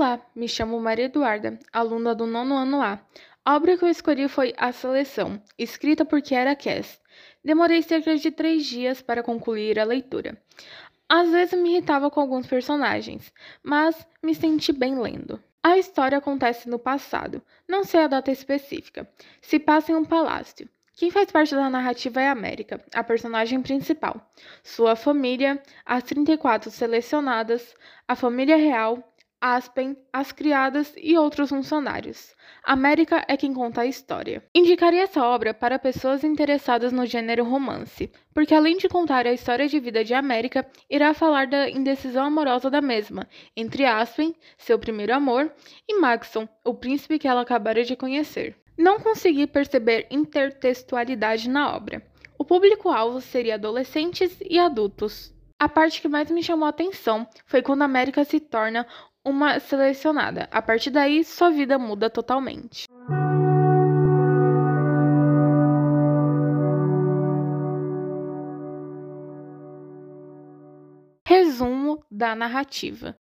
[0.00, 2.98] Olá, me chamo Maria Eduarda, aluna do nono ano A.
[3.44, 6.98] A obra que eu escolhi foi A Seleção, escrita por Kiera Cass.
[7.44, 10.42] Demorei cerca de três dias para concluir a leitura.
[11.06, 13.30] Às vezes me irritava com alguns personagens,
[13.62, 15.38] mas me senti bem lendo.
[15.62, 19.06] A história acontece no passado, não sei a data específica.
[19.42, 20.66] Se passa em um palácio.
[20.94, 24.30] Quem faz parte da narrativa é a América, a personagem principal.
[24.62, 27.74] Sua família, as 34 selecionadas,
[28.06, 29.09] a família real,
[29.40, 32.34] Aspen, as criadas e outros funcionários.
[32.62, 34.44] América é quem conta a história.
[34.54, 39.66] Indicaria essa obra para pessoas interessadas no gênero romance, porque além de contar a história
[39.66, 43.26] de vida de América, irá falar da indecisão amorosa da mesma,
[43.56, 45.50] entre Aspen, seu primeiro amor,
[45.88, 48.56] e Maxon, o príncipe que ela acabara de conhecer.
[48.76, 52.02] Não consegui perceber intertextualidade na obra.
[52.38, 55.34] O público-alvo seria adolescentes e adultos.
[55.58, 58.86] A parte que mais me chamou a atenção foi quando a América se torna
[59.24, 60.48] uma selecionada.
[60.50, 62.84] A partir daí, sua vida muda totalmente.
[71.26, 73.16] Resumo da narrativa.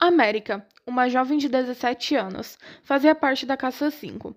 [0.00, 4.32] América, uma jovem de 17 anos, fazia parte da Caça 5.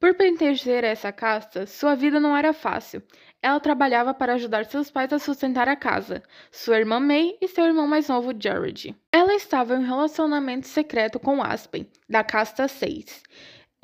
[0.00, 3.00] Por pertencer a essa casta, sua vida não era fácil.
[3.40, 7.64] Ela trabalhava para ajudar seus pais a sustentar a casa, sua irmã May e seu
[7.64, 8.96] irmão mais novo Jared.
[9.12, 13.22] Ela estava em um relacionamento secreto com Aspen, da Casta 6,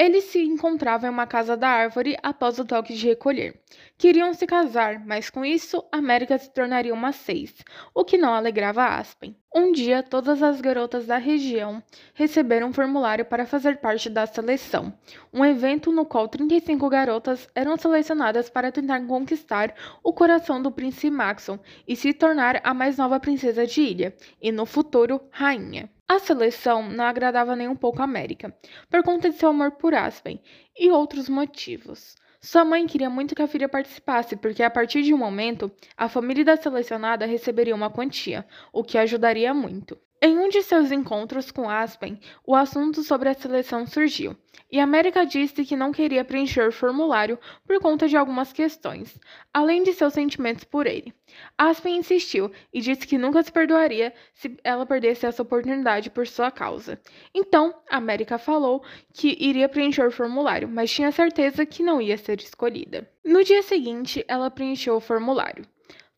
[0.00, 3.60] ele se encontrava em uma casa da árvore após o toque de recolher.
[3.98, 7.54] Queriam se casar, mas com isso, América se tornaria uma seis,
[7.94, 9.36] o que não alegrava Aspen.
[9.52, 11.82] Um dia, todas as garotas da região
[12.14, 14.96] receberam um formulário para fazer parte da seleção,
[15.32, 21.10] um evento no qual 35 garotas eram selecionadas para tentar conquistar o coração do príncipe
[21.10, 25.90] Maxon e se tornar a mais nova princesa de ilha, e no futuro, rainha.
[26.06, 28.56] A seleção não agradava nem um pouco a América,
[28.88, 30.40] por conta de seu amor por Aspen
[30.78, 32.14] e outros motivos.
[32.42, 36.06] Sua mãe queria muito que a filha participasse, porque a partir de um momento, a
[36.08, 39.98] família da selecionada receberia uma quantia, o que ajudaria muito.
[40.22, 44.36] Em um de seus encontros com Aspen, o assunto sobre a seleção surgiu,
[44.70, 49.18] e América disse que não queria preencher o formulário por conta de algumas questões,
[49.50, 51.14] além de seus sentimentos por ele.
[51.56, 56.50] Aspen insistiu e disse que nunca se perdoaria se ela perdesse essa oportunidade por sua
[56.50, 57.00] causa.
[57.34, 62.40] Então, América falou que iria preencher o formulário, mas tinha certeza que não ia ser
[62.40, 63.10] escolhida.
[63.24, 65.64] No dia seguinte, ela preencheu o formulário.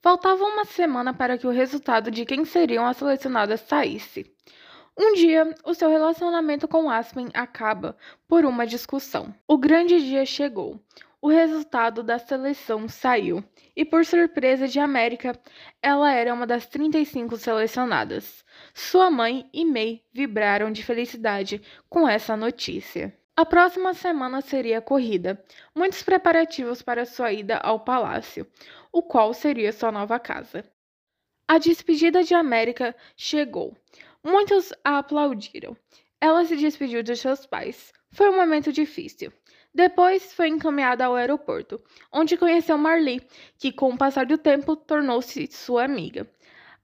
[0.03, 4.27] Faltava uma semana para que o resultado de quem seriam as selecionadas saísse.
[4.99, 7.97] Um dia, o seu relacionamento com Aspen acaba
[8.27, 9.33] por uma discussão.
[9.47, 10.83] O grande dia chegou.
[11.21, 13.45] O resultado da seleção saiu,
[13.77, 15.39] e por surpresa de América,
[15.81, 18.45] ela era uma das 35 selecionadas.
[18.75, 23.17] Sua mãe e May vibraram de felicidade com essa notícia.
[23.43, 25.45] A próxima semana seria corrida,
[25.75, 28.47] muitos preparativos para sua ida ao palácio,
[28.93, 30.65] o qual seria sua nova casa.
[31.49, 33.77] A despedida de América chegou.
[34.23, 35.77] Muitos a aplaudiram.
[36.21, 37.93] Ela se despediu de seus pais.
[38.13, 39.33] Foi um momento difícil.
[39.75, 41.83] Depois foi encaminhada ao aeroporto,
[42.13, 43.27] onde conheceu Marli,
[43.59, 46.31] que com o passar do tempo tornou-se sua amiga.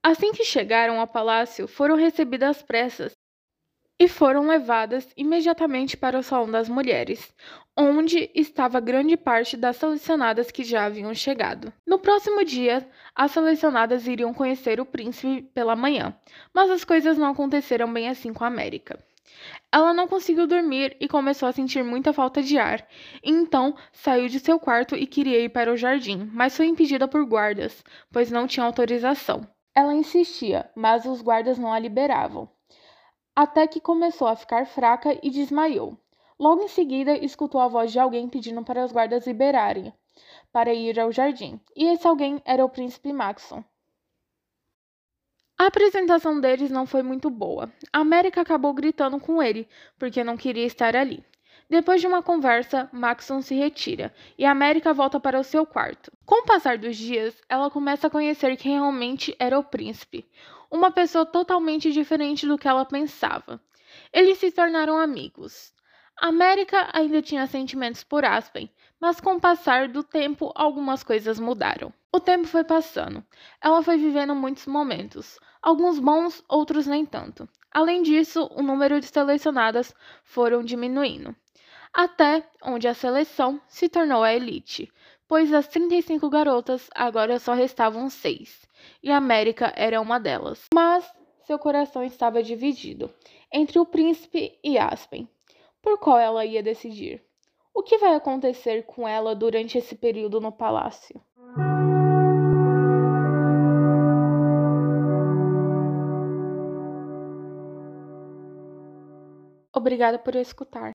[0.02, 3.16] Assim que chegaram ao palácio, foram recebidas pressas
[4.00, 7.34] e foram levadas imediatamente para o Salão das Mulheres,
[7.76, 11.72] onde estava grande parte das selecionadas que já haviam chegado.
[11.84, 16.14] No próximo dia, as selecionadas iriam conhecer o príncipe pela manhã,
[16.54, 18.98] mas as coisas não aconteceram bem assim com a América.
[19.70, 22.86] Ela não conseguiu dormir e começou a sentir muita falta de ar.
[23.22, 27.24] Então, saiu de seu quarto e queria ir para o jardim, mas foi impedida por
[27.26, 29.46] guardas, pois não tinha autorização.
[29.74, 32.48] Ela insistia, mas os guardas não a liberavam
[33.38, 35.96] até que começou a ficar fraca e desmaiou.
[36.36, 39.94] Logo em seguida, escutou a voz de alguém pedindo para os guardas liberarem
[40.52, 43.62] para ir ao jardim, e esse alguém era o príncipe Maxon.
[45.56, 47.72] A apresentação deles não foi muito boa.
[47.92, 51.24] A América acabou gritando com ele, porque não queria estar ali.
[51.70, 56.10] Depois de uma conversa, Maxon se retira e América volta para o seu quarto.
[56.24, 60.26] Com o passar dos dias, ela começa a conhecer quem realmente era o príncipe,
[60.70, 63.60] uma pessoa totalmente diferente do que ela pensava.
[64.12, 65.74] Eles se tornaram amigos.
[66.16, 71.92] América ainda tinha sentimentos por Aspen, mas com o passar do tempo algumas coisas mudaram.
[72.10, 73.22] O tempo foi passando.
[73.62, 77.48] Ela foi vivendo muitos momentos, alguns bons, outros nem tanto.
[77.72, 79.94] Além disso, o número de selecionadas
[80.24, 81.34] foram diminuindo
[81.92, 84.92] até onde a seleção se tornou a elite,
[85.26, 88.66] pois das 35 garotas agora só restavam seis,
[89.02, 90.64] e América era uma delas.
[90.72, 91.10] Mas
[91.44, 93.12] seu coração estava dividido
[93.52, 95.28] entre o príncipe e Aspen.
[95.80, 97.24] Por qual ela ia decidir?
[97.74, 101.20] O que vai acontecer com ela durante esse período no palácio?
[109.78, 110.86] Obrigada por escutar.